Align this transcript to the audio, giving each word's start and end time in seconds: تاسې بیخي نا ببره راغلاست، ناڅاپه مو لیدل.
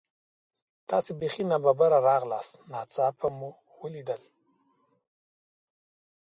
تاسې 0.89 1.11
بیخي 1.19 1.43
نا 1.49 1.57
ببره 1.65 1.99
راغلاست، 2.09 2.51
ناڅاپه 2.71 3.27
مو 3.37 3.49
لیدل. 3.93 4.23